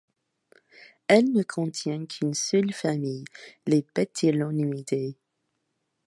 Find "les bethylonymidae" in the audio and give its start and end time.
3.67-5.13